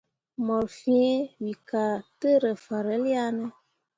[0.45, 1.83] Mor fẽẽ we ka
[2.19, 3.45] tǝ rǝ fahrel ya ne?